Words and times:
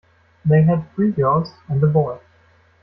They 0.43 0.63
had 0.63 0.91
three 0.95 1.11
girls 1.11 1.53
and 1.69 1.83
a 1.83 1.85
boy. 1.85 2.17